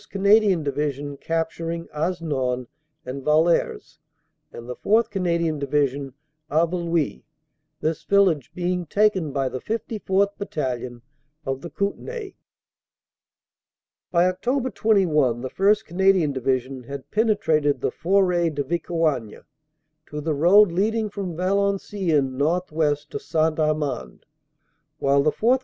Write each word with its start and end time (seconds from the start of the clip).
Canadian 0.09 0.63
Division 0.63 1.15
capturing 1.15 1.87
Hasnon 1.93 2.65
and 3.05 3.23
Wallers 3.23 3.99
and 4.51 4.67
the 4.67 4.75
4th. 4.75 5.11
Canadian 5.11 5.59
Division 5.59 6.15
Haveluy, 6.49 7.21
this 7.81 8.03
village 8.03 8.51
being 8.55 8.87
taken 8.87 9.31
by 9.31 9.47
the 9.47 9.61
54th. 9.61 10.35
Battalion, 10.39 11.03
of 11.45 11.61
the 11.61 11.69
Kootenay. 11.69 12.33
By 14.09 14.23
Oct. 14.23 14.73
21 14.73 15.41
the 15.41 15.51
1st. 15.51 15.85
Canadian 15.85 16.31
Division 16.31 16.85
had 16.85 17.11
penetrated 17.11 17.79
the 17.79 17.91
Foret 17.91 18.55
de 18.55 18.63
Vicoigne 18.63 19.41
to 20.07 20.19
the 20.19 20.33
road 20.33 20.71
leading 20.71 21.11
from 21.11 21.37
Valenciennes 21.37 22.33
northwest 22.35 23.11
to 23.11 23.19
St. 23.19 23.59
Amand, 23.59 24.25
while 24.97 25.21
the 25.21 25.31
4th. 25.31 25.59